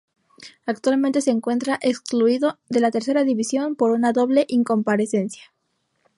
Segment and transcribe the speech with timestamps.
[0.65, 5.53] Actualmente se encuentra excluido de la Tercera División por una doble incomparecencia.